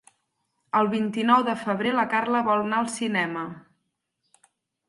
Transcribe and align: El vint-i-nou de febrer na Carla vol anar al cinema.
El 0.79 0.89
vint-i-nou 0.93 1.43
de 1.49 1.55
febrer 1.65 1.93
na 1.99 2.07
Carla 2.15 2.43
vol 2.49 2.65
anar 2.65 2.81
al 2.85 2.91
cinema. 2.97 3.45